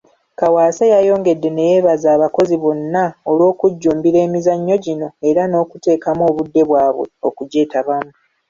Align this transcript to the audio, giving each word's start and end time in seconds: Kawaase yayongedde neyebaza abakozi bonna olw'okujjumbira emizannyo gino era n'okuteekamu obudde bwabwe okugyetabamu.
Kawaase 0.39 0.85
yayongedde 0.93 1.49
neyebaza 1.51 2.07
abakozi 2.15 2.55
bonna 2.63 3.03
olw'okujjumbira 3.29 4.17
emizannyo 4.27 4.75
gino 4.85 5.07
era 5.29 5.41
n'okuteekamu 5.47 6.21
obudde 6.29 6.61
bwabwe 6.69 7.05
okugyetabamu. 7.27 8.11